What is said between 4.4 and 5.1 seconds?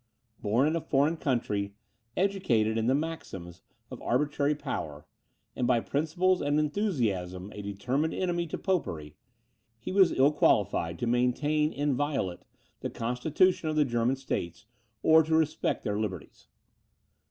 power,